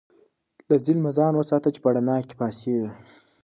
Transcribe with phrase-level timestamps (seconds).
[0.67, 2.89] له ظلمه ځان وساته چې په رڼا کې پاڅېږې.